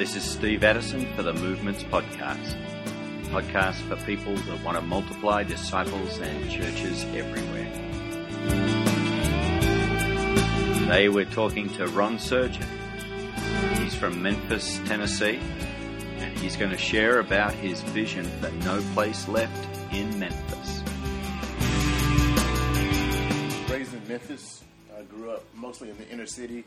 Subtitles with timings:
[0.00, 2.56] This is Steve Addison for the Movements Podcast.
[3.24, 7.70] Podcast for people that want to multiply disciples and churches everywhere.
[10.78, 12.64] Today we're talking to Ron Surgeon.
[13.74, 15.38] He's from Memphis, Tennessee,
[16.16, 20.82] and he's going to share about his vision for No Place Left in Memphis.
[23.70, 24.64] Raised in Memphis,
[24.96, 26.64] I grew up mostly in the inner city.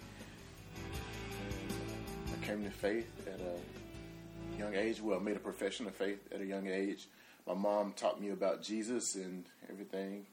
[2.46, 5.02] Came to faith at a young age.
[5.02, 7.08] Well, made a profession of faith at a young age.
[7.48, 10.26] My mom taught me about Jesus and everything,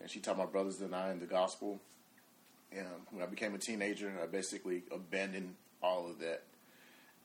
[0.00, 1.78] and she taught my brothers and I in the gospel.
[2.72, 6.42] And when I became a teenager, I basically abandoned all of that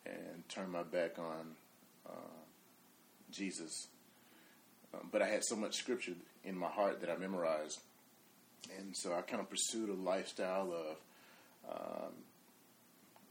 [0.05, 1.55] and turned my back on
[2.07, 2.41] uh,
[3.31, 3.87] Jesus.
[4.93, 7.79] Um, but I had so much scripture in my heart that I memorized,
[8.77, 10.97] and so I kind of pursued a lifestyle of
[11.71, 12.13] um,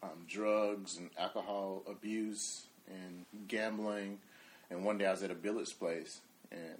[0.02, 4.19] um, drugs and alcohol abuse and gambling.
[4.70, 6.78] And one day I was at a billiards place, and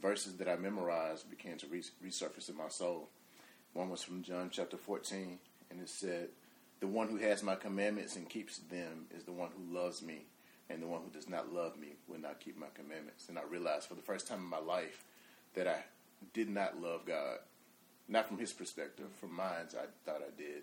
[0.00, 3.08] verses that I memorized began to re- resurface in my soul.
[3.72, 5.38] One was from John chapter 14,
[5.70, 6.28] and it said,
[6.80, 10.26] The one who has my commandments and keeps them is the one who loves me,
[10.70, 13.28] and the one who does not love me will not keep my commandments.
[13.28, 15.04] And I realized for the first time in my life
[15.54, 15.84] that I
[16.32, 17.38] did not love God.
[18.06, 20.62] Not from his perspective, from mine, I thought I did.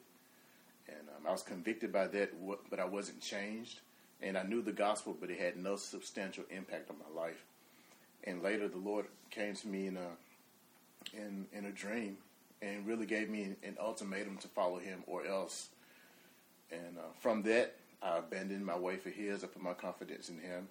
[0.87, 2.31] And um, I was convicted by that,
[2.69, 3.79] but I wasn't changed.
[4.21, 7.43] And I knew the gospel, but it had no substantial impact on my life.
[8.23, 10.09] And later, the Lord came to me in a
[11.13, 12.17] in in a dream
[12.61, 15.69] and really gave me an, ultimatum to follow Him or else.
[16.71, 19.43] And uh, from that, I abandoned my way for His.
[19.43, 20.67] I put my confidence in Him.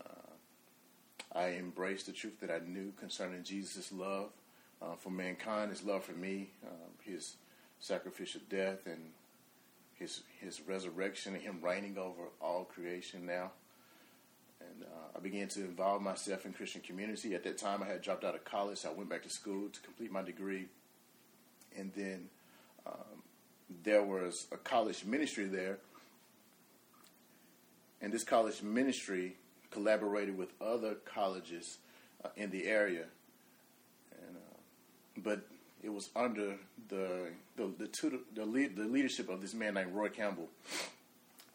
[0.00, 4.30] Uh, I embraced the truth that I knew concerning Jesus' love
[4.80, 7.34] uh, for mankind, His love for me, um, His
[7.78, 9.10] sacrificial death, and
[10.02, 13.52] his his resurrection and him reigning over all creation now.
[14.60, 17.34] And uh, I began to involve myself in Christian community.
[17.34, 18.78] At that time, I had dropped out of college.
[18.78, 20.66] So I went back to school to complete my degree,
[21.76, 22.28] and then
[22.86, 23.22] um,
[23.82, 25.78] there was a college ministry there,
[28.00, 29.36] and this college ministry
[29.70, 31.78] collaborated with other colleges
[32.24, 33.06] uh, in the area.
[34.12, 34.58] And uh,
[35.16, 35.46] but
[35.82, 36.56] it was under
[36.88, 40.48] the the the, tutor, the, lead, the leadership of this man named Roy Campbell.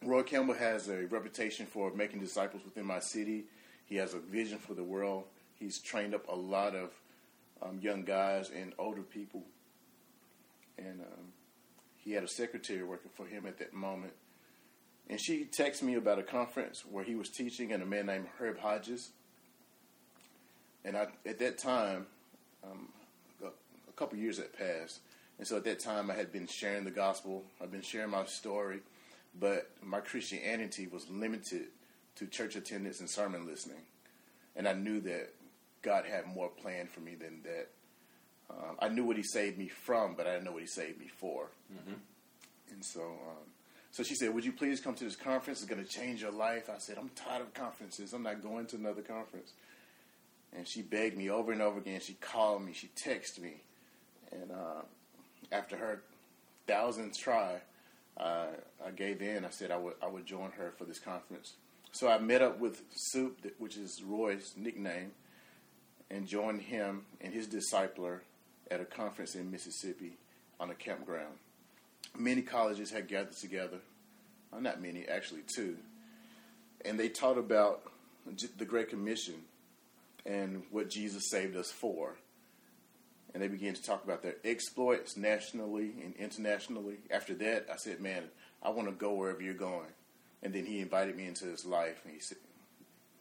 [0.03, 3.45] Roy Campbell has a reputation for making disciples within my city.
[3.85, 5.23] He has a vision for the world.
[5.59, 6.91] He's trained up a lot of
[7.61, 9.41] um, young guys and older people,
[10.77, 11.33] and um,
[11.97, 14.13] he had a secretary working for him at that moment.
[15.09, 18.27] And she texted me about a conference where he was teaching, and a man named
[18.37, 19.09] Herb Hodges.
[20.83, 22.05] And I, at that time,
[22.63, 22.89] um,
[23.97, 24.99] couple years had passed,
[25.37, 27.43] and so at that time I had been sharing the gospel.
[27.61, 28.79] I've been sharing my story,
[29.39, 31.67] but my Christianity was limited
[32.15, 33.81] to church attendance and sermon listening,
[34.55, 35.33] and I knew that
[35.81, 37.69] God had more planned for me than that.
[38.49, 40.99] Um, I knew what He saved me from, but I didn't know what He saved
[40.99, 41.49] me for.
[41.73, 41.93] Mm-hmm.
[42.71, 43.47] And so, um,
[43.91, 45.61] so she said, "Would you please come to this conference?
[45.61, 48.13] It's going to change your life." I said, "I'm tired of conferences.
[48.13, 49.53] I'm not going to another conference."
[50.55, 51.99] And she begged me over and over again.
[51.99, 52.73] She called me.
[52.73, 53.61] She texted me.
[54.31, 54.81] And uh,
[55.51, 56.03] after her
[56.67, 57.61] thousandth try,
[58.17, 58.47] uh,
[58.85, 59.45] I gave in.
[59.45, 61.53] I said I would I would join her for this conference.
[61.91, 65.11] So I met up with Soup, which is Roy's nickname,
[66.11, 68.19] and joined him and his discipler
[68.69, 70.17] at a conference in Mississippi
[70.59, 71.35] on a campground.
[72.17, 73.79] Many colleges had gathered together.
[74.51, 75.77] Well, not many, actually, two.
[76.85, 77.83] And they taught about
[78.57, 79.35] the Great Commission
[80.25, 82.15] and what Jesus saved us for
[83.33, 86.97] and they began to talk about their exploits nationally and internationally.
[87.11, 88.29] After that, I said, "Man,
[88.61, 89.93] I want to go wherever you're going."
[90.41, 92.37] And then he invited me into his life, and he said,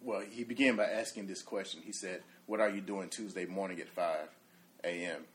[0.01, 1.83] "Well, he began by asking this question.
[1.83, 4.29] He said, "What are you doing Tuesday morning at 5
[4.85, 5.27] a.m.?"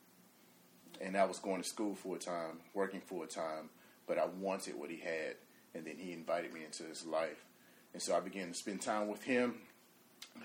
[0.99, 3.69] And I was going to school full time, working full time,
[4.05, 5.37] but I wanted what he had,
[5.73, 7.45] and then he invited me into his life,
[7.93, 9.61] and so I began to spend time with him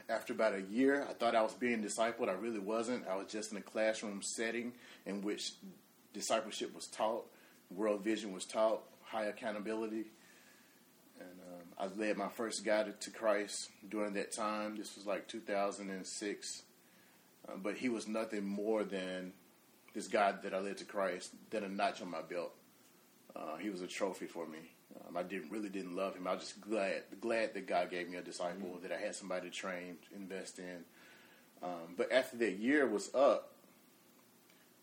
[0.09, 2.29] after about a year, I thought I was being discipled.
[2.29, 3.07] I really wasn't.
[3.09, 4.73] I was just in a classroom setting
[5.05, 5.53] in which
[6.13, 7.27] discipleship was taught,
[7.71, 10.07] world vision was taught, high accountability.
[11.19, 14.77] And um, I led my first guy to, Christ during that time.
[14.77, 16.63] This was like 2006.
[17.49, 19.33] Uh, but he was nothing more than
[19.95, 22.53] this guy that I led to Christ, than a notch on my belt.
[23.35, 24.59] Uh, he was a trophy for me.
[25.09, 26.27] Um, I didn't really didn't love him.
[26.27, 28.83] I was just glad glad that God gave me a disciple, mm-hmm.
[28.83, 30.85] that I had somebody to train, to invest in.
[31.63, 33.53] Um, but after that year was up,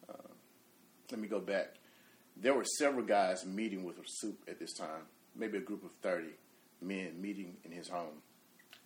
[0.10, 0.32] uh,
[1.12, 1.76] let me go back.
[2.36, 6.34] There were several guys meeting with Soup at this time, maybe a group of thirty.
[6.82, 8.22] men meeting in his home.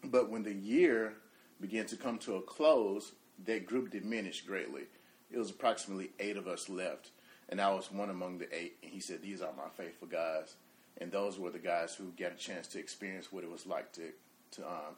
[0.04, 1.14] But when the year
[1.60, 3.14] began to come to a close,
[3.46, 4.84] that group diminished greatly.
[5.32, 7.10] It was approximately eight of us left,
[7.50, 8.78] and I was one among the eight.
[8.84, 10.56] And he said, "These are my faithful guys,"
[11.00, 13.92] and those were the guys who got a chance to experience what it was like
[13.94, 14.12] to
[14.52, 14.96] to um,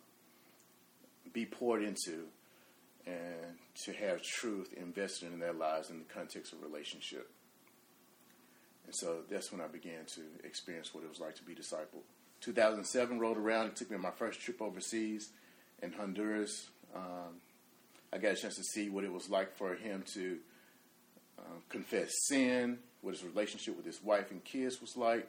[1.34, 2.26] be poured into
[3.06, 7.30] and to have truth invested in their lives in the context of relationship.
[8.86, 12.04] And so that's when I began to experience what it was like to be discipled.
[12.42, 13.68] 2007 rolled around.
[13.68, 15.30] It took me on my first trip overseas
[15.82, 16.70] in Honduras.
[16.96, 17.42] Um,
[18.12, 20.38] I got a chance to see what it was like for him to
[21.38, 25.28] uh, confess sin, what his relationship with his wife and kids was like,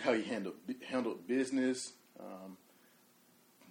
[0.00, 0.54] how he handled
[0.88, 2.56] handled business, um,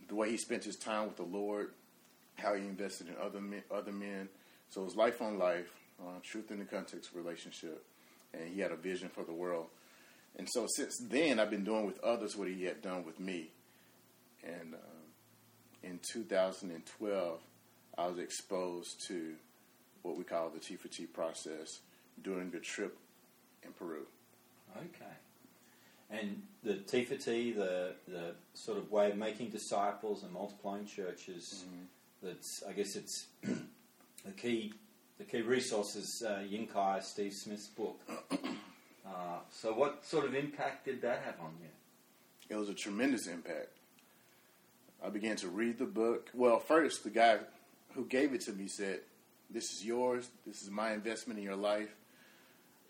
[0.08, 1.72] the way he spent his time with the Lord,
[2.36, 4.30] how he invested in other men, other men.
[4.70, 5.72] So it was life on life,
[6.02, 7.84] uh, truth in the context of relationship,
[8.34, 9.68] and he had a vision for the world.
[10.38, 13.52] And so since then, I've been doing with others what he had done with me.
[14.44, 14.78] And uh,
[15.84, 17.40] in 2012,
[17.98, 19.36] I was exposed to
[20.02, 21.80] what we call the T for T process
[22.22, 22.98] during the trip
[23.64, 24.06] in Peru.
[24.78, 25.12] Okay.
[26.10, 30.86] And the T for T, the, the sort of way of making disciples and multiplying
[30.86, 32.28] churches, Mm-hmm.
[32.28, 34.74] that's, I guess it's the key,
[35.18, 38.00] the key resource is uh, Ying Kai, Steve Smith's book.
[39.08, 41.68] Uh, so what sort of impact did that have on you?
[42.50, 43.70] It was a tremendous impact.
[45.06, 46.32] I began to read the book.
[46.34, 47.38] Well, first, the guy
[47.94, 49.02] who gave it to me said,
[49.52, 50.28] This is yours.
[50.48, 51.96] This is my investment in your life.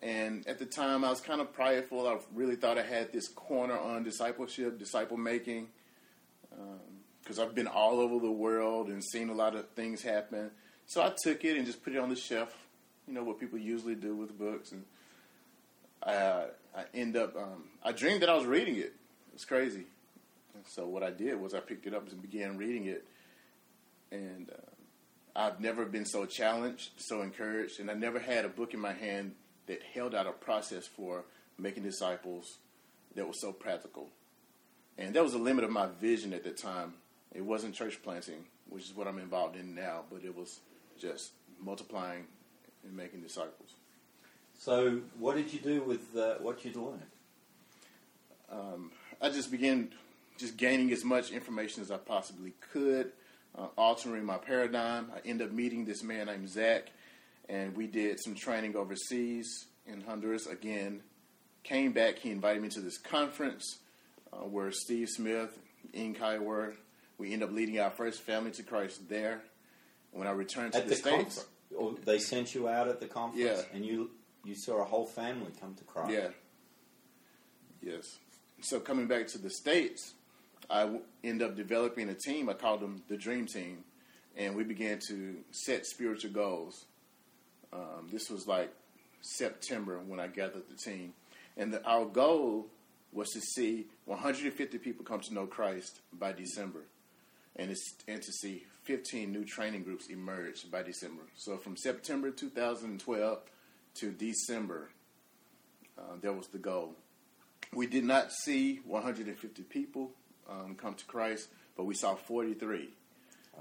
[0.05, 2.07] And at the time, I was kind of prideful.
[2.07, 5.69] I really thought I had this corner on discipleship, disciple making,
[7.23, 10.51] because I've been all over the world and seen a lot of things happen.
[10.85, 12.55] So I took it and just put it on the shelf,
[13.07, 14.71] you know, what people usually do with books.
[14.73, 14.83] And
[16.03, 18.93] I, I end up, um, I dreamed that I was reading it.
[19.29, 19.85] It was crazy.
[20.53, 23.07] And so what I did was I picked it up and began reading it.
[24.11, 28.75] And uh, I've never been so challenged, so encouraged, and I never had a book
[28.75, 29.33] in my hand
[29.67, 31.25] that held out a process for
[31.57, 32.57] making disciples
[33.15, 34.09] that was so practical.
[34.97, 36.93] And that was the limit of my vision at the time.
[37.33, 40.59] It wasn't church planting, which is what I'm involved in now, but it was
[40.99, 41.31] just
[41.61, 42.25] multiplying
[42.83, 43.73] and making disciples.
[44.57, 47.01] So what did you do with uh, what you'd learned?
[49.25, 49.89] I just began
[50.37, 53.11] just gaining as much information as I possibly could,
[53.57, 55.11] uh, altering my paradigm.
[55.15, 56.91] I end up meeting this man named Zach,
[57.49, 60.47] and we did some training overseas in Honduras.
[60.47, 61.01] Again,
[61.63, 62.19] came back.
[62.19, 63.79] He invited me to this conference
[64.33, 65.57] uh, where Steve Smith,
[65.93, 66.75] Ying Kai were.
[67.17, 69.41] We ended up leading our first family to Christ there.
[70.11, 72.05] When I returned to At the, the States, conference?
[72.05, 73.75] They sent you out at the conference Yeah.
[73.75, 74.11] and you
[74.45, 76.11] you saw a whole family come to Christ.
[76.11, 76.27] Yeah.
[77.81, 78.17] Yes.
[78.61, 80.13] So coming back to the states,
[80.69, 82.49] I w- end up developing a team.
[82.49, 83.83] I called them the Dream Team,
[84.35, 86.85] and we began to set spiritual goals.
[88.15, 88.71] This was like
[89.19, 91.11] September when I gathered the team,
[91.57, 92.67] and the, our goal
[93.11, 96.85] was to see 150 people come to know Christ by December,
[97.57, 101.23] and it's, and to see 15 new training groups emerge by December.
[101.35, 103.39] So from September 2012
[103.95, 104.91] to December,
[105.97, 106.95] uh, that was the goal.
[107.73, 110.11] We did not see 150 people
[110.49, 112.87] um, come to Christ, but we saw 43,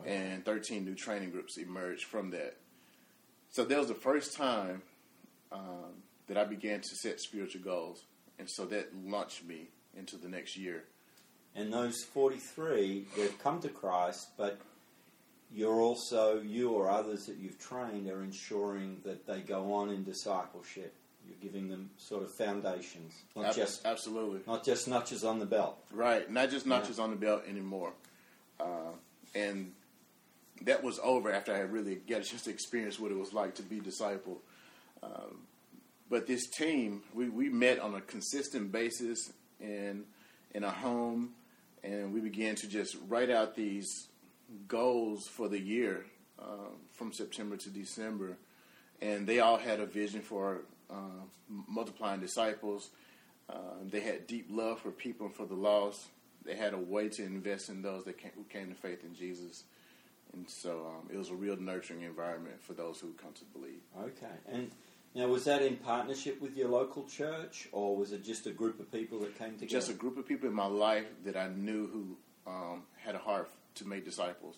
[0.06, 2.54] and 13 new training groups emerged from that.
[3.54, 4.82] So that was the first time
[5.52, 8.04] um, that I began to set spiritual goals,
[8.40, 10.82] and so that launched me into the next year.
[11.54, 14.58] And those 43, they've come to Christ, but
[15.52, 20.02] you're also, you or others that you've trained are ensuring that they go on in
[20.02, 20.92] discipleship.
[21.25, 24.40] You're giving them sort of foundations, not Ab- just absolutely.
[24.49, 25.78] not just notches on the belt.
[25.92, 27.92] Right, not just notches on the belt anymore.
[28.58, 28.94] Uh,
[29.37, 29.70] and
[30.62, 33.32] that was over after I had really got a chance to experience what it was
[33.32, 34.38] like to be discipled.
[35.02, 35.42] Um,
[36.08, 40.04] but this team, we, we met on a consistent basis in
[40.54, 41.30] in a home,
[41.82, 44.08] and we began to just write out these
[44.68, 46.06] goals for the year
[46.38, 48.37] uh, from September to December,
[49.02, 52.90] and they all had a vision for uh, multiplying disciples.
[53.50, 53.56] Uh,
[53.90, 56.06] they had deep love for people and for the lost.
[56.44, 59.14] They had a way to invest in those that came, who came to faith in
[59.14, 59.64] Jesus,
[60.34, 63.80] and so um, it was a real nurturing environment for those who come to believe.
[63.98, 64.34] Okay.
[64.50, 64.70] And
[65.14, 68.80] now, was that in partnership with your local church, or was it just a group
[68.80, 69.66] of people that came together?
[69.66, 73.18] Just a group of people in my life that I knew who um, had a
[73.18, 74.56] heart to make disciples,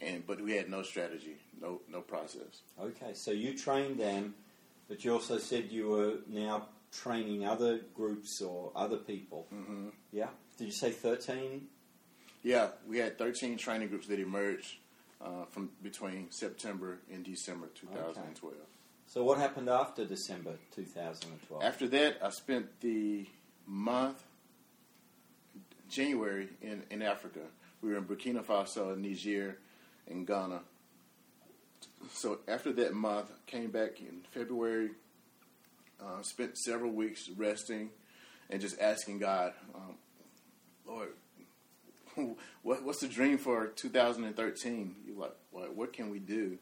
[0.00, 2.62] and but we had no strategy, no no process.
[2.80, 4.34] Okay, so you trained them,
[4.88, 9.46] but you also said you were now training other groups or other people.
[9.54, 9.88] Mm-hmm.
[10.12, 10.28] Yeah.
[10.58, 11.68] did you say 13?
[12.42, 14.76] Yeah, we had 13 training groups that emerged
[15.24, 18.54] uh, from between September and December 2012.
[19.06, 21.62] So what happened after December 2012?
[21.62, 23.26] After that, I spent the
[23.66, 24.22] month,
[25.88, 27.40] January, in, in Africa.
[27.82, 29.58] We were in Burkina Faso, Niger,
[30.08, 30.60] and Ghana.
[32.12, 34.90] So after that month, came back in February,
[36.00, 37.90] uh, spent several weeks resting
[38.48, 39.94] and just asking God, um,
[40.86, 41.08] Lord,
[42.62, 44.94] what, what's the dream for 2013?
[45.06, 46.58] You're like, what, what can we do?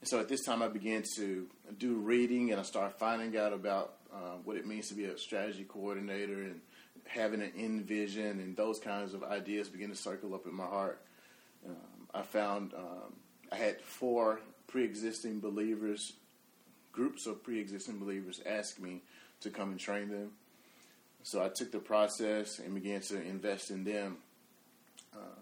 [0.00, 1.46] And so at this time, I began to
[1.78, 5.18] do reading, and I started finding out about uh, what it means to be a
[5.18, 6.60] strategy coordinator and
[7.06, 10.64] having an end vision, and those kinds of ideas began to circle up in my
[10.64, 11.00] heart.
[11.66, 11.76] Um,
[12.14, 13.14] I found um,
[13.52, 16.12] I had four pre-existing believers,
[16.92, 19.02] groups of pre-existing believers, ask me
[19.40, 20.30] to come and train them.
[21.22, 24.18] So I took the process and began to invest in them.
[25.14, 25.40] Uh,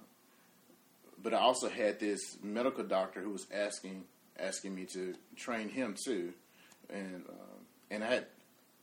[1.23, 4.05] but I also had this medical doctor who was asking
[4.39, 6.33] asking me to train him too,
[6.91, 7.59] and um,
[7.91, 8.27] and I had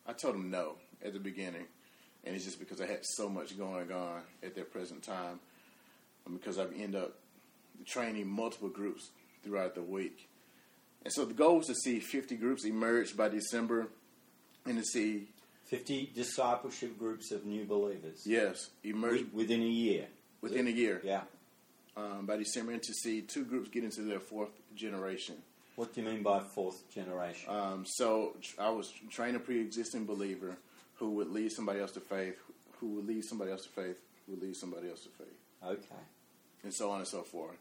[0.07, 1.65] I told him no at the beginning,
[2.23, 5.39] and it's just because I had so much going on at that present time,
[6.31, 7.15] because I end up
[7.85, 9.09] training multiple groups
[9.43, 10.27] throughout the week,
[11.03, 13.87] and so the goal was to see 50 groups emerge by December,
[14.65, 15.27] and to see
[15.65, 18.21] 50 discipleship groups of new believers.
[18.25, 20.07] yes emerge within a year.
[20.41, 21.23] Within a year Yeah.
[21.97, 25.35] um, by December, and to see two groups get into their fourth generation.
[25.75, 27.49] What do you mean by fourth generation?
[27.49, 30.57] Um, so tr- I was training a pre-existing believer
[30.95, 32.37] who would lead somebody else to faith,
[32.79, 36.01] who would lead somebody else to faith, who would lead somebody else to faith, okay.
[36.63, 37.57] and so on and so forth.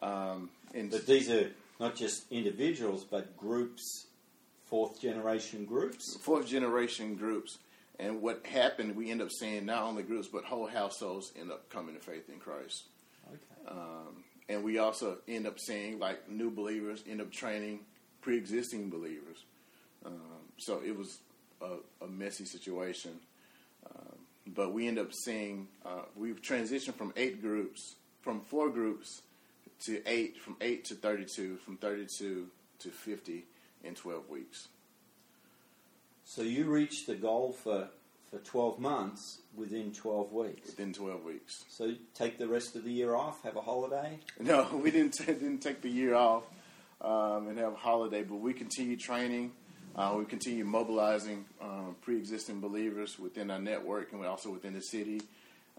[0.00, 4.06] Um, and But these are not just individuals, but groups,
[4.66, 6.16] fourth generation groups.
[6.22, 7.58] fourth generation groups.
[8.02, 11.68] And what happened, we end up seeing not only groups, but whole households end up
[11.68, 12.84] coming to faith in Christ.
[13.28, 13.38] Okay.
[13.68, 17.80] Um, and we also end up seeing like new believers end up training
[18.22, 19.44] pre-existing believers.
[20.06, 21.18] Um, so it was
[21.60, 23.20] a, a messy situation.
[23.86, 24.16] Um,
[24.46, 29.22] but we end up seeing uh, we've transitioned from eight groups, from four groups
[29.86, 32.46] to eight, from eight to thirty-two, from thirty-two
[32.78, 33.44] to fifty
[33.84, 34.68] in twelve weeks.
[36.32, 37.88] So you reached the goal for,
[38.30, 40.68] for 12 months within 12 weeks.
[40.68, 41.64] Within twelve weeks.
[41.68, 44.16] So take the rest of the year off, have a holiday.
[44.38, 46.44] No, we didn't t- didn't take the year off
[47.00, 49.50] um, and have a holiday, but we continued training.
[49.96, 55.20] Uh, we continued mobilizing um, pre-existing believers within our network and also within the city.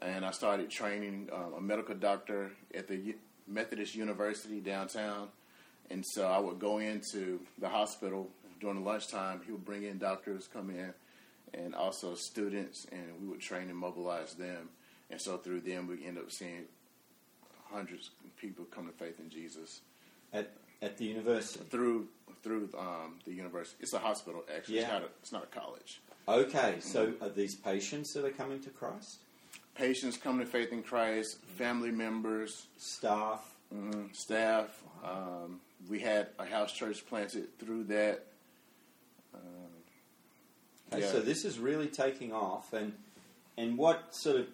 [0.02, 5.30] And I started training um, a medical doctor at the U- Methodist University downtown.
[5.90, 8.30] And so I would go into the hospital
[8.62, 9.42] during lunchtime.
[9.46, 10.94] He would bring in doctors, come in,
[11.54, 14.70] and also students, and we would train and mobilize them.
[15.10, 16.66] And so through them, we end up seeing
[17.70, 19.82] hundreds of people come to faith in Jesus
[20.34, 20.52] At,
[20.82, 21.66] at the university.
[21.70, 22.08] through
[22.44, 23.78] through um, the university.
[23.82, 24.78] It's a hospital, actually.
[24.80, 24.94] It's Yeah.
[24.94, 26.02] not a, it's not a college.
[26.28, 29.18] Okay, so are these patients that are coming to Christ?
[29.76, 33.54] Patients come to faith in Christ, family members, Staff?
[33.74, 34.82] mhm, staff.
[35.04, 38.26] Um, we had a house church planted through that.
[40.94, 41.12] Okay, Yeah.
[41.12, 42.94] so this is really taking off, and
[43.58, 44.48] and what sort of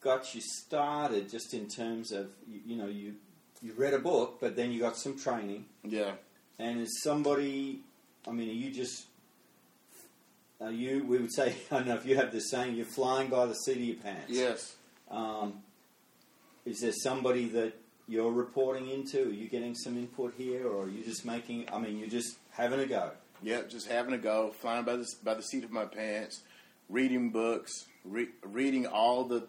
[0.00, 3.14] got you started, just in terms of you, you know you
[3.62, 6.12] you read a book, but then you got some training, Yeah.
[6.58, 7.80] and is somebody,
[8.26, 9.06] I mean, are you just
[10.60, 11.04] are you?
[11.04, 13.54] We would say, I don't know if you have this saying, you're flying by the
[13.54, 14.30] seat of your pants.
[14.30, 14.76] Yes.
[15.10, 15.62] Um,
[16.66, 17.72] is there somebody that
[18.06, 19.28] you're reporting into?
[19.28, 21.68] Are you getting some input here, or are you just making?
[21.72, 23.10] I mean, you're just having a go.
[23.42, 26.42] Yep, just having a go, flying by the by the seat of my pants,
[26.88, 27.72] reading books,
[28.04, 29.46] re- reading all the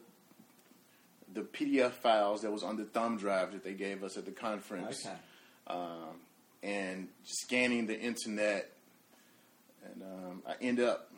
[1.33, 4.31] the PDF files that was on the thumb drive that they gave us at the
[4.31, 5.15] conference, Okay.
[5.67, 6.19] um,
[6.63, 8.69] and scanning the internet,
[9.85, 11.09] and um, I end up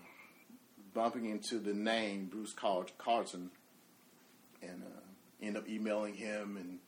[0.94, 3.50] bumping into the name Bruce Car- Carlton,
[4.62, 6.80] and uh, end up emailing him and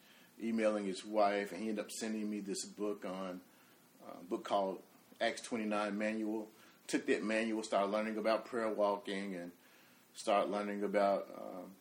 [0.43, 3.39] emailing his wife, and he ended up sending me this book on
[4.07, 4.79] uh, book called
[5.21, 6.47] Acts 29 Manual.
[6.87, 9.51] Took that manual, started learning about prayer walking, and
[10.13, 11.71] started learning about um,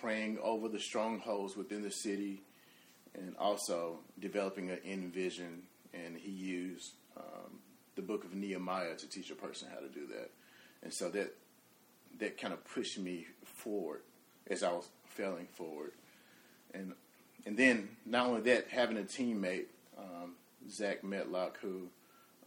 [0.00, 2.42] praying over the strongholds within the city,
[3.14, 5.62] and also developing an end vision.
[5.92, 7.58] And he used um,
[7.96, 10.30] the book of Nehemiah to teach a person how to do that.
[10.82, 11.34] And so that
[12.20, 14.02] that kind of pushed me forward
[14.48, 15.92] as I was failing forward.
[16.74, 16.92] And
[17.44, 19.66] and then not only that, having a teammate,
[19.98, 20.34] um,
[20.70, 21.88] Zach Metlock, who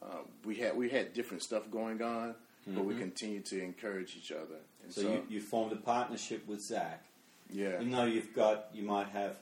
[0.05, 2.35] uh, we had we had different stuff going on,
[2.67, 4.59] but we continued to encourage each other.
[4.83, 7.03] And So, you, you formed a partnership with Zach.
[7.51, 7.75] Yeah.
[7.75, 9.35] Even though you've got, you might have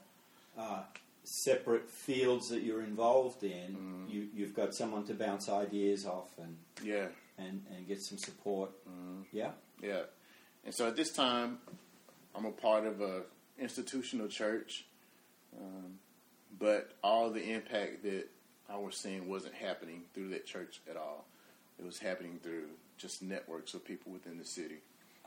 [0.58, 0.82] uh,
[1.24, 3.50] separate fields that you're involved in.
[3.52, 4.06] Mm-hmm.
[4.10, 7.08] You, you've got someone to bounce ideas off and Yeah.
[7.38, 8.72] and, and get some support.
[8.90, 9.22] Mm-hmm.
[9.32, 9.52] Yeah.
[9.82, 10.02] Yeah.
[10.66, 11.60] And so at this time,
[12.36, 13.22] I'm a part of a
[13.60, 14.86] institutional church,
[15.60, 16.00] um,
[16.60, 18.30] but all the impact that
[18.74, 21.26] I was seeing wasn't happening through that church at all.
[21.80, 22.66] It was happening through
[22.98, 24.78] just networks of people within the city.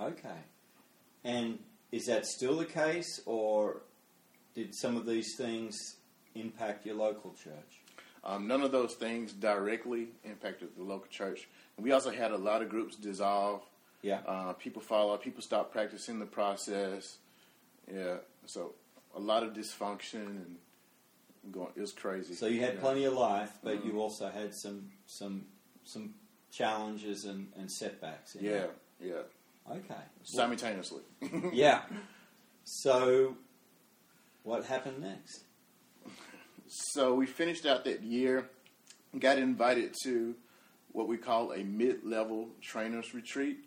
[0.01, 0.41] Okay.
[1.25, 1.59] And
[1.93, 3.83] is that still the case, or
[4.55, 5.77] did some of these things
[6.35, 7.81] impact your local church?
[8.25, 11.49] Um, none of those things directly impacted the local church.
[11.77, 13.63] And we also had a lot of groups dissolve.
[14.03, 14.21] Yeah.
[14.27, 15.23] Uh, people fall out.
[15.23, 17.19] People stop practicing the process.
[17.93, 18.17] Yeah.
[18.47, 18.73] So
[19.15, 20.57] a lot of dysfunction and
[21.53, 21.71] going.
[21.77, 22.35] It was crazy.
[22.35, 22.81] So you had Yeah.
[22.81, 23.87] plenty of life, but Mhm.
[23.87, 25.47] you also had some some
[25.85, 26.15] some
[26.51, 28.35] challenges and, and setbacks.
[28.35, 28.53] in Yeah.
[28.65, 28.79] it.
[29.01, 29.23] Yeah.
[29.71, 30.01] Okay.
[30.25, 31.03] Simultaneously.
[31.53, 31.85] yeah.
[32.65, 33.37] So,
[34.43, 35.45] what happened next?
[36.69, 38.49] So we finished out that year,
[39.19, 40.35] got invited to
[40.93, 43.59] what we call a mid-level trainers retreat.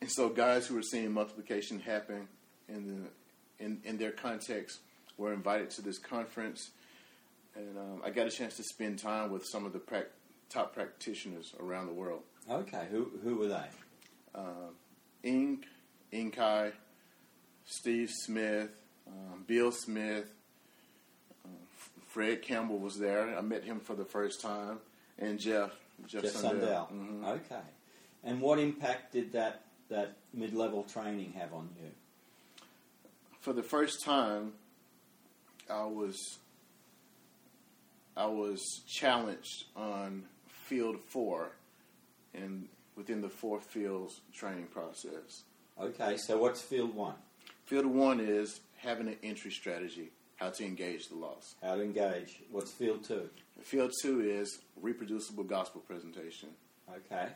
[0.00, 2.28] And so guys who were seeing multiplication happen
[2.68, 3.10] in the
[3.64, 4.80] in, in their context
[5.18, 6.70] were invited to this conference,
[7.54, 10.10] and um, I got a chance to spend time with some of the prac-
[10.50, 12.22] top practitioners around the world.
[12.50, 12.86] Okay.
[12.90, 13.66] Who who were they?
[14.34, 14.74] Um,
[15.22, 15.64] Ing,
[16.12, 16.72] Ying Kai,
[17.64, 18.70] Steve Smith,
[19.08, 20.30] um, Bill Smith,
[21.44, 23.36] F- Fred Campbell was there.
[23.36, 24.78] I met him for the first time,
[25.18, 25.70] and Jeff,
[26.06, 26.88] Jeff, Jeff Sundell.
[26.88, 26.88] Sundell.
[26.92, 27.24] Mhm.
[27.40, 27.60] Okay.
[28.22, 31.90] And what impact did that that mid level training have on you?
[33.40, 34.52] For the first time,
[35.70, 36.38] I was
[38.16, 41.52] I was challenged on field four,
[42.34, 45.44] and within the four fields training process.
[45.80, 46.16] Okay.
[46.16, 47.14] So what's field one?
[47.66, 51.54] Field one is having an entry strategy, how to engage the loss.
[51.62, 52.40] How to engage.
[52.50, 53.28] What's field two?
[53.60, 56.50] Field two is reproducible gospel presentation.
[56.88, 57.28] Okay.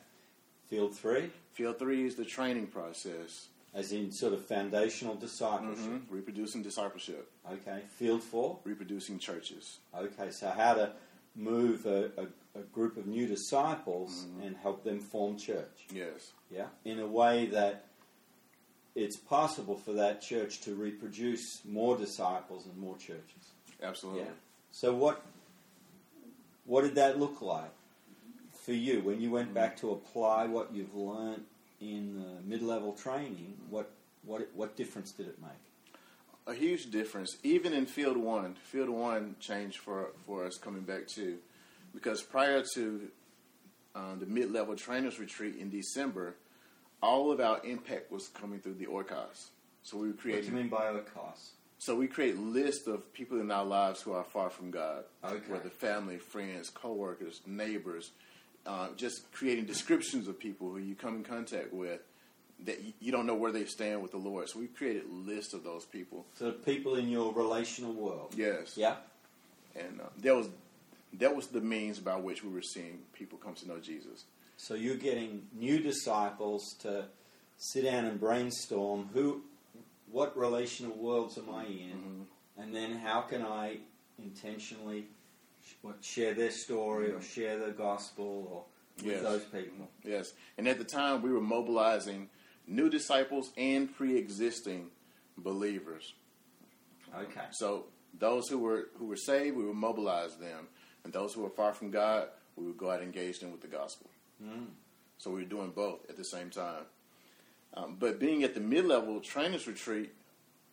[0.69, 5.85] Field three, Field three is the training process, as in sort of foundational discipleship.
[5.85, 6.03] Mhm.
[6.11, 7.83] reproducing discipleship, Okay.
[7.97, 8.59] Field four.
[8.65, 9.79] reproducing churches.
[9.95, 10.93] Okay, so how to
[11.37, 15.87] move a, a, a group of new disciples and help them form church.
[15.93, 17.85] Yes, Yeah, in a way that
[18.97, 23.53] it's possible for that church to reproduce more disciples and more churches.
[23.81, 24.23] absolutely.
[24.23, 24.33] Yeah.
[24.73, 25.23] So what
[26.65, 27.71] what did that look like
[28.53, 31.45] for you when you went back to apply what you've learned
[31.81, 33.57] in the mid-level training?
[33.69, 33.91] What
[34.25, 35.51] what what difference did it make?
[36.47, 38.55] A huge difference, even in field one.
[38.65, 41.39] Field one changed for for us coming back to,
[41.95, 43.09] because prior to
[43.95, 46.35] um, the mid-level trainers retreat in December,
[47.03, 49.49] all of our impact was coming through the Oikos.
[49.83, 51.51] So we were What do you mean by Oikos?
[51.79, 55.41] So we create lists of people in our lives who are far from God, Okay.
[55.51, 58.11] whether family, friends, coworkers, neighbors.
[58.67, 62.01] Uh, just creating descriptions of people who you come in contact with
[62.67, 64.49] that you don't know where they stand with the Lord.
[64.51, 66.27] So we created lists of those people.
[66.39, 68.35] So people in your relational world.
[68.37, 68.97] Yes, Yeah.
[69.75, 70.49] and uh, that was
[71.15, 74.25] that was the means by which we were seeing people come to know Jesus.
[74.59, 77.07] So you're getting new disciples to
[77.57, 79.41] sit down and brainstorm who,
[80.13, 82.27] what relational worlds am I in,
[82.59, 83.79] and then how can I
[84.23, 85.07] intentionally
[85.83, 88.65] what, share their story or share the gospel or
[89.05, 89.23] with Yes.
[89.23, 89.89] those people.
[90.05, 92.29] Yes, and at the time we were mobilizing
[92.67, 94.91] new disciples and pre-existing
[95.39, 96.15] believers.
[97.17, 97.47] Okay.
[97.51, 97.87] So
[98.19, 100.69] those who were who were saved, we would mobilize them,
[101.05, 103.63] and those who were far from God, we would go out and engage them with
[103.63, 104.11] the gospel.
[104.43, 104.67] Mm.
[105.19, 106.85] So we were doing both at the same time.
[107.75, 110.13] Um, but being at the mid-level trainers retreat,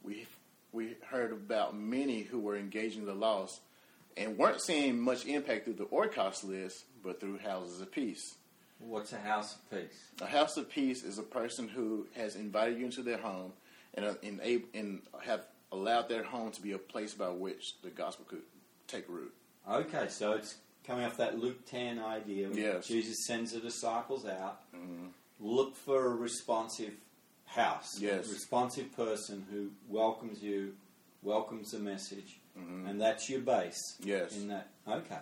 [0.04, 0.26] we
[0.72, 3.62] we heard about many who were engaging the lost
[4.18, 8.36] and weren't seeing much impact through the Oikos list, but through houses of peace.
[8.80, 10.12] What's a house of peace?
[10.22, 13.54] A house of peace is a person who has invited you into their home
[13.96, 14.40] and uh, and,
[14.74, 18.44] and have allowed their home to be a place by which the gospel could
[18.88, 19.34] take root.
[19.70, 22.48] Okay, so it's coming off that Luke 10 idea.
[22.50, 22.88] where Yes.
[22.88, 24.62] Jesus sends the disciples out.
[24.74, 25.10] Mhm.
[25.40, 26.94] Look for a responsive
[27.46, 28.00] house.
[28.00, 28.28] Yes.
[28.30, 30.76] A responsive person who welcomes you,
[31.24, 32.90] welcomes the message, Mhm.
[32.90, 33.98] and that's your base.
[34.02, 34.36] Yes.
[34.36, 34.70] In that.
[34.88, 35.20] Okay.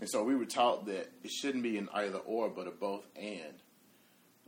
[0.00, 3.06] And so we were taught that it shouldn't be an either or, but a both
[3.16, 3.54] and.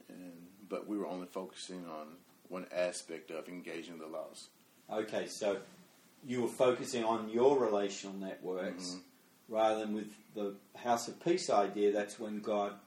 [0.09, 0.33] and
[0.69, 2.17] but we were only focusing on
[2.49, 4.49] one aspect of engaging the lost.
[4.91, 5.61] Okay, so
[6.25, 9.03] you were focusing on your relational networks Mhm.
[9.49, 11.93] rather than with the house of peace idea.
[11.93, 12.79] That's when God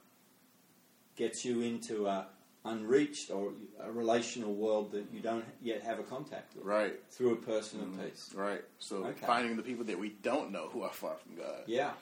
[1.16, 2.26] gets you into a,
[2.64, 7.00] unreached or a relational world that you don't yet have a contact with Right.
[7.10, 7.98] through a person Mhm.
[8.00, 8.34] of peace.
[8.34, 8.62] Right.
[8.78, 9.26] So Okay.
[9.26, 11.64] finding the people that we don't know who are far from God.
[11.66, 11.94] Yeah.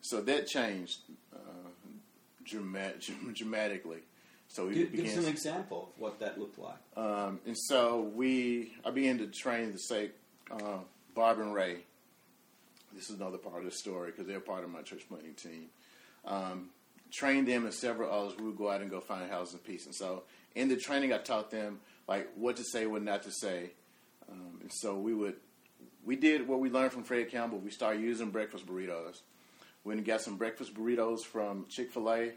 [0.00, 1.00] So that changed
[1.34, 1.38] uh,
[2.44, 4.02] dramat- dramatically.
[4.48, 6.78] So we Give, give us an example of what that looked like.
[6.96, 10.10] um, and so we, I began to train the say,
[10.50, 10.78] uh,
[11.14, 11.84] Barb and Ray.
[12.92, 15.70] This is another part of the story because they're part of my church planting team.
[16.24, 16.70] Um,
[17.10, 18.38] trained them and several others.
[18.38, 19.86] We would go out and go find houses of peace.
[19.86, 23.30] And so in the training, I taught them like what to say, what not to
[23.30, 23.70] say.
[24.30, 25.36] Um, and so we would,
[26.04, 27.58] we did what we learned from Fred Campbell.
[27.58, 29.20] We started using breakfast burritos.
[29.84, 32.32] We got some breakfast burritos from Chick Fil A,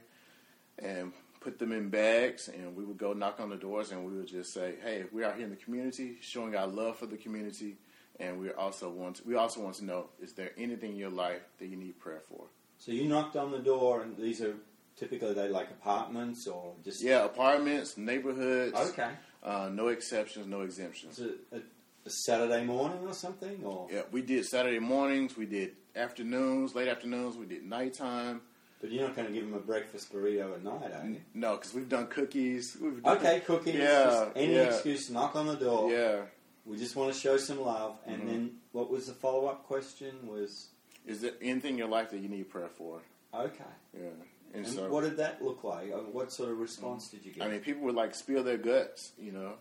[0.80, 2.48] and put them in bags.
[2.48, 5.32] And we would go knock on the doors, and we would just say, "Hey, we're
[5.34, 7.78] here in the community, showing our love for the community,
[8.20, 11.10] and we also want to, we also want to know is there anything in your
[11.10, 12.46] life that you need prayer for?"
[12.86, 14.56] So you knocked on the door, and these are
[14.98, 18.76] typically they like apartments or just Yeah, apartments, neighborhoods.
[18.90, 19.10] Okay.
[19.42, 21.18] Uh, no exceptions, no exemptions.
[21.20, 23.64] It a, a Saturday morning or something?
[23.64, 28.42] Or Yeah, we did Saturday mornings, we did afternoons, late afternoons, we did nighttime.
[28.82, 31.22] but you're not going to give them a breakfast burrito at night, are you?
[31.34, 32.76] No, because we've done cookies.
[32.82, 33.76] We've done, Okay, cookies.
[33.76, 34.64] Yeah, any yeah.
[34.64, 35.90] excuse to knock on the door.
[35.90, 36.22] Yeah.
[36.66, 37.98] We just want to show some love.
[38.06, 38.28] And Mhm.
[38.28, 40.28] then what was the follow up question?
[40.28, 40.68] Was
[41.06, 43.02] Is there anything in your life that you need prayer for?
[43.34, 43.64] okay.
[43.94, 44.10] Yeah.
[44.54, 45.92] And, And so, what did that look like?
[45.92, 47.44] Uh, What sort of response did you get?
[47.44, 49.54] I mean, people would like spill their guts, you know,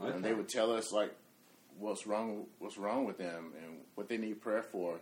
[0.00, 0.12] okay.
[0.12, 1.14] and they would tell us like
[1.78, 4.98] what's wrong, what's wrong with them, and what they need prayer for.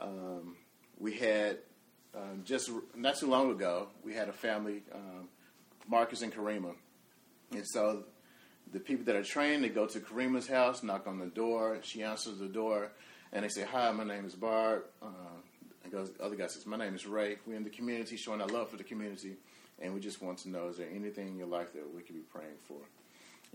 [0.00, 0.56] Um,
[0.98, 1.58] we had
[2.14, 5.28] um, just not too long ago, we had a family, um,
[5.86, 6.74] Marcus and Karima,
[7.52, 8.04] and so
[8.72, 11.78] the people that are trained, they go to Karima's house, knock on the door.
[11.82, 12.90] She answers the door,
[13.32, 15.06] and they say, "Hi, my name is Barb." Uh,
[15.82, 17.36] and goes, the other guy says, "My name is Ray.
[17.46, 19.36] We're in the community, showing our love for the community,
[19.80, 22.16] and we just want to know: is there anything in your life that we could
[22.16, 22.78] be praying for?"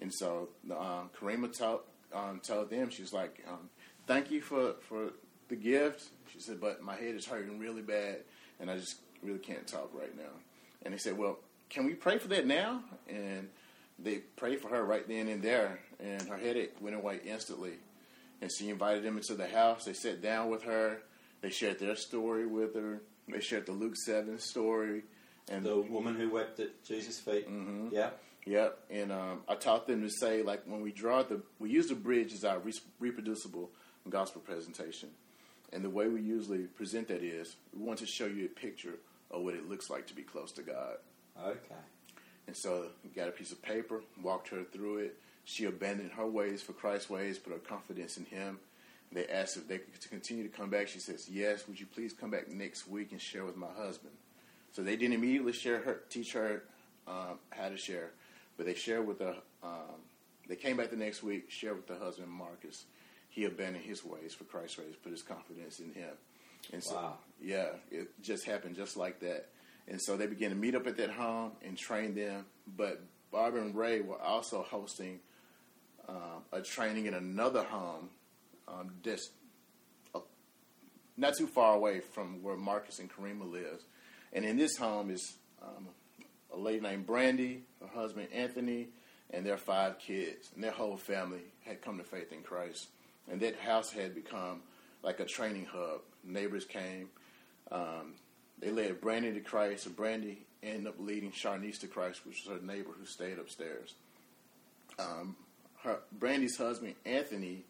[0.02, 1.82] And so um, Karima told,
[2.14, 3.70] um, told them, she's like, um,
[4.06, 5.12] "Thank you for for
[5.50, 8.18] the gift." She said, "But my head is hurting really bad,
[8.60, 10.34] and I just really can't talk right now."
[10.84, 13.50] And they said, "Well, can we pray for that now?" And
[14.00, 17.74] they prayed for her right then and there, and her headache went away instantly.
[18.42, 19.86] And she invited them into the house.
[19.86, 21.00] They sat down with her.
[21.42, 23.02] They shared their story with her.
[23.28, 25.04] They shared the Luke seven story,
[25.50, 27.50] and the woman who wept at Jesus' feet.
[27.50, 27.92] Mhm.
[27.92, 28.12] Yeah.
[28.46, 31.88] Yep, and um, I taught them to say like when we draw the we use
[31.88, 33.70] the bridge as our re- reproducible
[34.10, 35.10] gospel presentation,
[35.74, 39.00] and the way we usually present that is we want to show you a picture
[39.32, 40.96] of what it looks like to be close to God.
[41.46, 41.76] Okay.
[42.48, 45.18] And so we got a piece of paper, walked her through it.
[45.50, 48.60] She abandoned her ways for Christ's ways, put her confidence in Him.
[49.14, 50.90] They asked if they could continue to come back.
[50.90, 51.66] She says, "Yes.
[51.70, 54.14] Would you please come back next week and share with my husband?"
[54.74, 56.64] So they didn't immediately share her, teach her
[57.08, 58.12] um, how to share,
[58.58, 59.38] but they shared with the.
[59.64, 60.02] Um,
[60.50, 62.84] they came back the next week, shared with the husband Marcus.
[63.30, 66.10] He abandoned his ways for Christ's ways, put his confidence in Him.
[66.74, 67.18] And so, Wow.
[67.42, 69.48] yeah, it just happened just like that.
[69.88, 72.46] And so they began to meet up at that home and train them.
[72.76, 75.20] But Barbara and Ray were also hosting
[76.08, 78.10] um, a training in another home
[78.68, 79.32] um, just
[80.14, 80.20] uh,
[81.16, 83.84] not too far away from where Marcus and Karima lives.
[84.34, 85.88] And in this home is um,
[86.54, 88.90] a lady named Brandy, her husband Anthony,
[89.32, 90.50] and their five kids.
[90.56, 92.88] And their whole family had come to faith in Christ.
[93.30, 94.62] And that house had become
[95.04, 96.02] like a training hub.
[96.24, 97.10] Neighbors came.
[97.72, 98.16] Um,
[98.60, 102.60] they led Brandy to Christ, and Brandy ended up leading Charnice to Christ, which was
[102.60, 103.94] her neighbor who stayed upstairs.
[104.98, 105.36] Um,
[105.88, 107.64] her Brandy's husband Anthony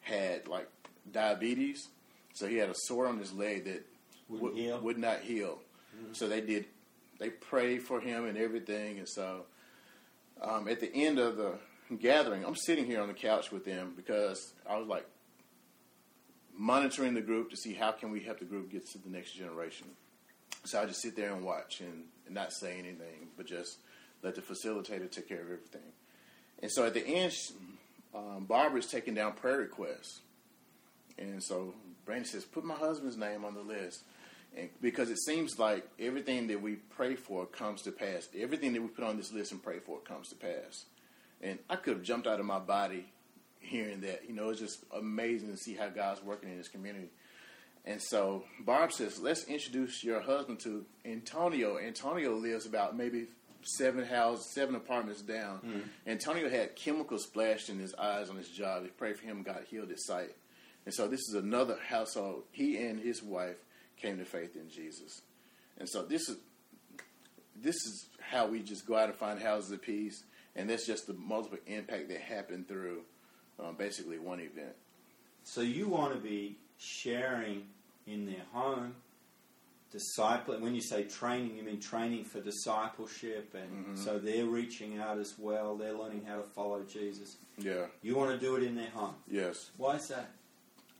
[0.00, 0.68] had like
[1.10, 1.88] diabetes,
[2.34, 3.84] so he had a sore on his leg that
[4.28, 4.80] Wouldn't heal?
[4.80, 5.58] would not heal.
[6.12, 6.64] So they did,
[7.18, 9.44] they prayed for him and everything, and so
[10.40, 11.54] um, at the end of the
[12.00, 15.06] gathering, I'm sitting here on the couch with them because I was like
[16.56, 19.32] monitoring the group to see how can we help the group get to the next
[19.32, 19.86] generation.
[20.64, 23.78] So I just sit there and watch and, and not say anything, but just
[24.22, 25.92] let the facilitator take care of everything.
[26.62, 27.34] And so at the end,
[28.14, 30.20] um, Barbara's taking down prayer requests.
[31.18, 34.04] And so Brandy says, put my husband's name on the list.
[34.56, 38.28] And because it seems like everything that we pray for comes to pass.
[38.38, 40.84] Everything that we put on this list and pray for comes to pass.
[41.40, 43.06] And I could have jumped out of my body
[43.58, 44.28] hearing that.
[44.28, 47.08] You know, it's just amazing to see how God's working in this community.
[47.84, 51.78] And so Barb says, let's introduce your husband to Antonio.
[51.78, 53.26] Antonio lives about maybe
[53.64, 55.60] seven houses, seven apartments down.
[56.06, 58.82] Antonio had chemicals splashed in his eyes on his job.
[58.82, 60.34] They prayed for him, God healed his sight.
[60.84, 62.42] And so this is another household.
[62.50, 63.56] He and his wife
[63.96, 65.22] came to faith in Jesus.
[65.78, 66.36] And so this is
[67.56, 70.24] this is how we just go out and find houses of peace,
[70.56, 73.02] and that's just the multiple impact that happened through
[73.60, 74.74] um, basically one event.
[75.44, 77.64] So you want to be sharing
[78.06, 78.94] in their home,
[79.92, 80.60] discipling.
[80.60, 83.98] When you say training, you mean training for discipleship, and Mhm.
[84.04, 85.76] so they're reaching out as well.
[85.76, 87.36] They're learning how to follow Jesus.
[87.58, 87.86] Yeah.
[88.02, 89.14] You want to do it in their home.
[89.28, 89.70] Yes.
[89.76, 90.30] Why is that?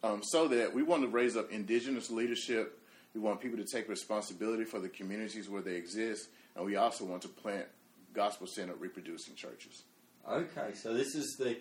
[0.03, 2.79] Um, so that we want to raise up indigenous leadership.
[3.15, 7.05] We want people to take responsibility for the communities where they exist, and we also
[7.05, 7.69] want to plant
[8.13, 9.85] gospel-centered reproducing churches.
[10.29, 11.57] Okay, so this is the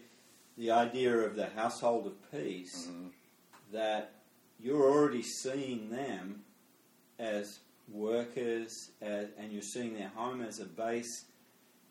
[0.57, 2.89] the idea of the household of peace
[3.71, 4.11] that
[4.59, 6.43] you're already seeing them
[7.21, 11.25] as workers, as, and you're seeing their home as a base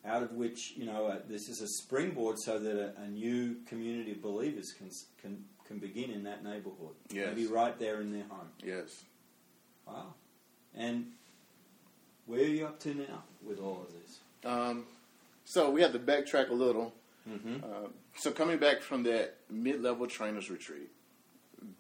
[0.05, 3.57] out of which you know uh, this is a springboard so that a, a new
[3.66, 4.88] community of believers can
[5.21, 6.95] can can begin in that neighborhood.
[7.11, 7.29] Yes.
[7.29, 8.49] Maybe right there in their home.
[8.64, 9.05] Yes.
[9.87, 10.14] Wow.
[10.75, 11.07] And
[12.27, 14.19] where are you up to now with all of this?
[14.45, 14.85] Um,
[15.45, 16.93] so we have to backtrack a little.
[17.29, 17.57] Mm-hmm.
[17.62, 20.90] Uh, so coming back from that mid-level trainers retreat,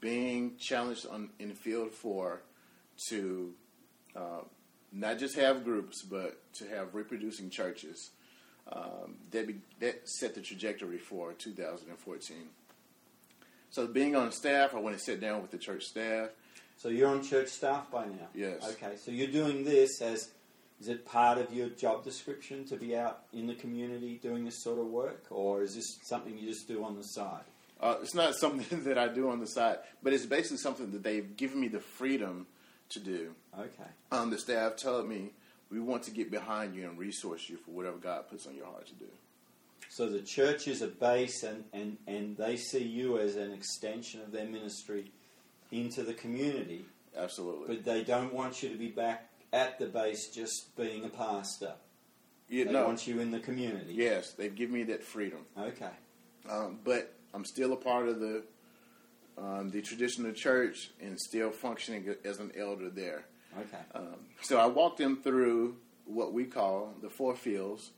[0.00, 2.42] being challenged on in the field four
[3.08, 3.54] to
[4.16, 4.40] uh,
[4.92, 8.10] not just have groups, but to have reproducing churches,
[8.72, 12.36] um, that be, that set the trajectory for 2014.
[13.70, 16.30] So being on staff, I went and sat down with the church staff.
[16.76, 18.28] So you're on church staff by now?
[18.34, 18.64] Yes.
[18.72, 20.30] Okay, so you're doing this as,
[20.80, 24.62] is it part of your job description to be out in the community doing this
[24.62, 25.26] sort of work?
[25.30, 27.44] Or is this something you just do on the side?
[27.80, 31.02] Uh, it's not something that I do on the side, but it's basically something that
[31.02, 32.46] they've given me the freedom
[32.90, 33.32] to do.
[33.58, 33.88] Okay.
[34.12, 35.30] Um, the staff told me
[35.70, 38.66] we want to get behind you and resource you for whatever God puts on your
[38.66, 39.06] heart to do.
[39.88, 44.20] So the church is a base and, and, and they see you as an extension
[44.20, 45.10] of their ministry
[45.72, 46.84] into the community,
[47.16, 47.74] Absolutely.
[47.76, 51.72] but they don't want you to be back at the base just being a pastor.
[52.48, 52.84] yeah, They no.
[52.86, 53.94] want you in the community.
[53.94, 55.40] Yes, they've given me that freedom.
[55.58, 55.90] Okay.
[56.48, 58.44] Um, but I'm still a part of the
[59.38, 63.24] um, the traditional church and still functioning as an elder there.
[63.58, 63.78] Okay.
[63.94, 67.90] Um, so I walked them through what we call the four fields,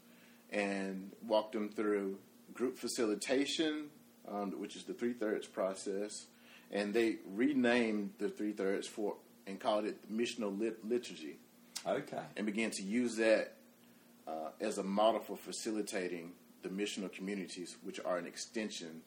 [0.50, 2.18] and walked them through
[2.52, 3.86] group facilitation,
[4.28, 6.26] um, which is the three thirds process,
[6.70, 9.16] and they renamed the three thirds for
[9.46, 11.38] and called it missional lit- liturgy,
[11.86, 12.20] Okay.
[12.36, 13.56] and began to use that
[14.28, 19.00] uh, as a model for facilitating the missional communities, which are an extension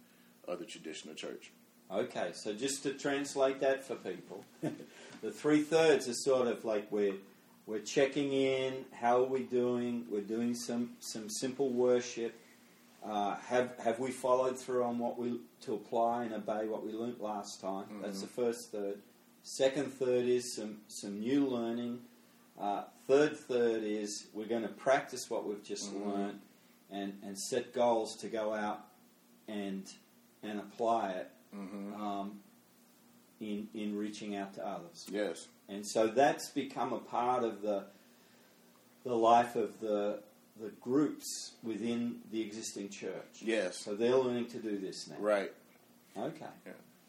[0.47, 1.51] of the traditional church.
[1.91, 4.43] Okay, so just to translate that for people,
[5.21, 7.13] the three thirds is sort of like we're
[7.67, 8.85] we're checking in.
[8.91, 10.05] How are we doing?
[10.09, 12.33] We're doing some some simple worship.
[13.03, 16.91] Uh, have have we followed through on what we to apply and obey what we
[16.91, 17.85] learnt last time?
[18.01, 18.97] That's the first third.
[19.43, 21.99] Second third is some some new learning.
[22.59, 26.07] Uh, third third is we're going to practice what we've just Mhm.
[26.15, 26.41] learnt
[26.89, 28.87] and and set goals to go out
[29.47, 29.83] and
[30.41, 32.01] and apply it Mm-hmm.
[32.01, 32.39] um,
[33.39, 35.05] in in reaching out to others.
[35.09, 35.47] Yes.
[35.67, 37.85] And so that's become a part of the
[39.03, 40.19] the life of the
[40.59, 43.41] the groups within the existing church.
[43.41, 43.83] Yes.
[43.83, 45.17] So they're learning to do this now.
[45.19, 45.51] Right.
[46.17, 46.45] Okay.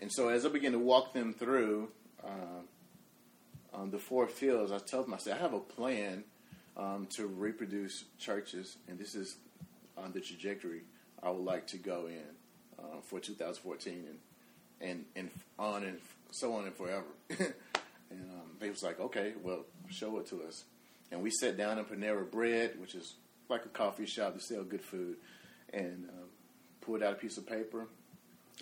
[0.01, 1.89] And so as I begin to walk them through
[2.25, 2.33] um,
[3.73, 6.25] um, the four fields, I tell them, I said, I have a plan
[6.77, 9.37] um, to reproduce churches, and this is
[9.97, 10.83] on the trajectory
[11.23, 12.25] I would like to go in
[12.79, 14.19] uh, for 2014 and,
[14.81, 15.99] and, and on and
[16.31, 17.07] so on and forever.
[17.31, 20.65] and um, they was like, okay, well, show it to us.
[21.11, 23.15] And we sat down in Panera Bread, which is
[23.49, 25.17] like a coffee shop that sell good food,
[25.73, 26.29] and um,
[26.81, 27.87] pulled out a piece of paper,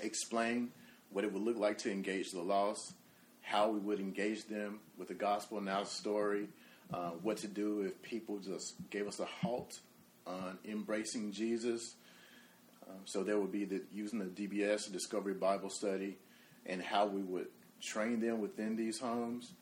[0.00, 0.70] explained
[1.10, 2.92] what it would look like to engage the lost,
[3.40, 6.48] how we would engage them with the gospel now story,
[6.92, 9.80] uh, what to do if people just gave us a halt
[10.26, 11.94] on embracing Jesus.
[12.88, 16.18] Um, so there would be the using the DBS Discovery Bible Study,
[16.66, 17.48] and how we would
[17.80, 19.52] train them within these homes,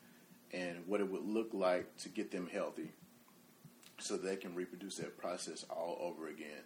[0.51, 2.91] and what it would look like to get them healthy,
[3.99, 6.63] so they can reproduce that process all over again.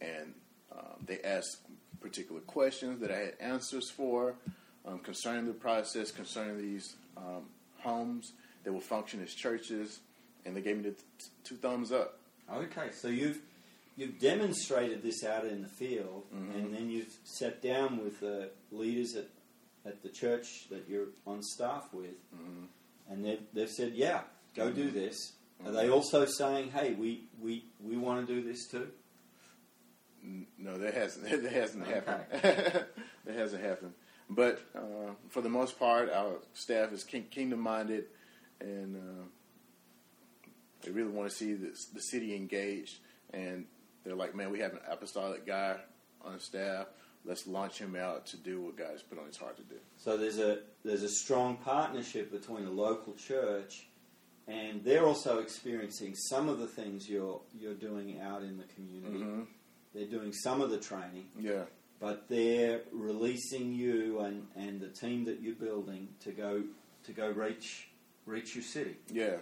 [0.00, 0.34] And
[0.72, 1.58] um, they asked
[2.00, 4.34] particular questions that I had answers for
[4.84, 7.44] um, concerning the process, concerning these um,
[7.78, 8.32] homes
[8.64, 10.00] that will function as churches,
[10.44, 12.18] and they gave me the t- two thumbs up.
[12.52, 12.90] Okay.
[12.92, 13.40] So you've
[13.96, 16.54] you've demonstrated this out in the field, Mhm.
[16.56, 19.26] and then you've sat down with the leaders at
[19.84, 22.68] at the church that you're on staff with, Mhm.
[23.08, 24.22] and they've, they've said, "Yeah,
[24.54, 24.92] go do Mhm.
[24.94, 25.32] this."
[25.64, 28.92] Are they also saying, "Hey, we we, we want to do this too"?
[30.56, 31.94] No, that hasn't that hasn't Okay.
[31.94, 32.86] happened.
[33.24, 33.94] that hasn't happened.
[34.30, 38.06] But uh, for the most part, our staff is king- kingdom minded,
[38.60, 39.24] and uh,
[40.82, 42.98] They really want to see the, the city engaged,
[43.32, 43.66] and
[44.04, 45.76] they're like, man, we have an apostolic guy
[46.24, 46.86] on staff.
[47.24, 49.76] Let's launch him out to do what God's put on his heart to do.
[49.96, 53.86] So there's a there's a strong partnership between a local church,
[54.48, 59.18] and they're also experiencing some of the things you're you're doing out in the community.
[59.24, 59.46] Mhm.
[59.94, 61.64] They're doing some of the training, Yeah,
[62.00, 66.64] but they're releasing you and, and the team that you're building to go
[67.04, 67.88] to go reach
[68.26, 68.96] reach your city.
[69.10, 69.36] yeah.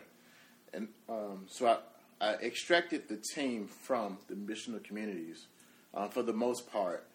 [0.74, 1.78] And um, so I,
[2.20, 5.46] I extracted the team from the missional communities.
[5.94, 7.06] Uh, for the most part,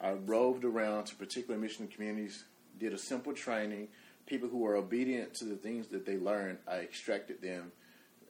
[0.00, 2.44] I roved around to particular missional communities,
[2.78, 3.88] did a simple training.
[4.26, 7.72] People who were obedient to the things that they learned, I extracted them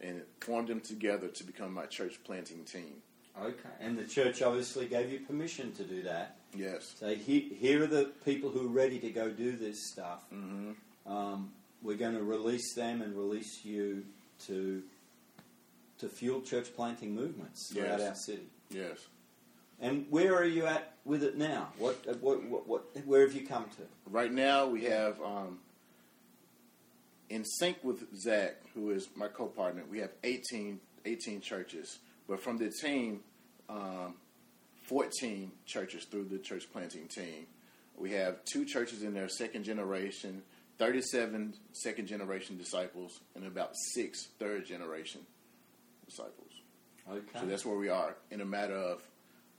[0.00, 3.02] and formed them together to become my church planting team.
[3.40, 6.36] Okay, and the church obviously gave you permission to do that.
[6.54, 6.94] Yes.
[6.98, 10.24] So he, here are the people who are ready to go do this stuff.
[10.30, 10.72] hmm
[11.06, 14.04] Um, we're going to release them and release you
[14.46, 14.82] to
[16.02, 18.08] to fuel church planting movements throughout Yes.
[18.08, 18.46] our city.
[18.70, 18.98] Yes.
[19.80, 21.68] And where are you at with it now?
[21.78, 23.82] What, uh, what, what, what where have you come to?
[24.10, 25.60] Right now, we have, um,
[27.30, 31.98] in sync with Zach, who is my co partner, we have 18, 18 churches.
[32.28, 33.20] But from the team,
[33.68, 34.14] um,
[34.82, 37.46] 14 churches through the church planting team.
[37.96, 40.42] We have two churches in their second generation,
[40.78, 45.20] 37 second generation disciples, and about six third generation
[46.12, 46.52] disciples.
[47.10, 47.40] Okay.
[47.40, 49.02] So that's where we are in a matter of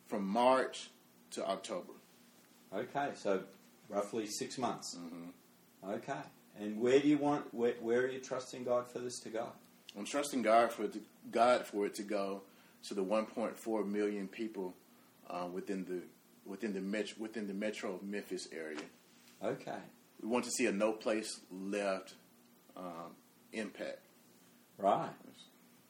[0.07, 0.89] from March
[1.31, 1.93] to October.
[2.73, 3.09] okay.
[3.15, 3.43] So
[3.89, 4.95] roughly six months.
[4.97, 5.29] hmm
[5.89, 6.21] Okay.
[6.59, 7.53] And where do you want?
[7.53, 9.47] Where, where are you trusting God for this to go?
[9.97, 12.41] I'm trusting God for it to, God for it to go
[12.87, 14.73] to the 1.4 million people
[15.29, 16.01] uh, within the
[16.49, 18.79] within the met, within the metro Memphis area.
[19.43, 19.77] Okay.
[20.21, 22.13] We want to see a no place left
[22.77, 23.15] um,
[23.51, 23.99] impact.
[24.77, 25.09] Right.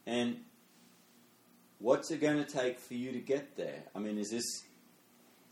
[0.05, 0.37] And
[1.83, 3.83] what's it going to take for you to get there?
[3.93, 4.63] I mean, is this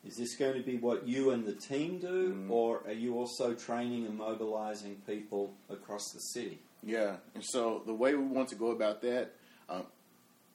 [0.04, 2.50] is this going to be what you and the team do, Mhm.
[2.50, 6.58] or are you also training and mobilizing people across the city?
[6.82, 9.36] Yeah, and so the way we want to go about that,
[9.70, 9.86] um,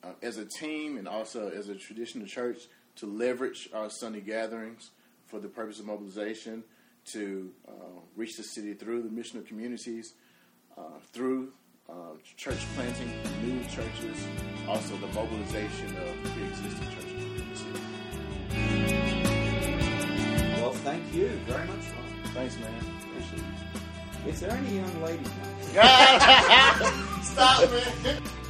[0.02, 4.90] uh, as a team and also as a traditional church, to leverage our Sunday gatherings
[5.26, 6.64] for the purpose of mobilization,
[7.12, 7.72] to uh,
[8.16, 10.14] reach the city through the missional communities,
[10.76, 11.52] uh, through
[11.88, 13.10] uh, church planting,
[13.44, 14.26] new churches,
[14.68, 17.80] also the mobilization of pre-existing churches within the city.
[20.60, 21.86] Well, thank you very much.
[21.90, 22.32] Ron.
[22.34, 22.72] Thanks, man.
[23.02, 23.42] Appreciate
[24.24, 24.28] it.
[24.28, 25.30] Is there any young ladies?
[27.22, 28.22] Stop, man.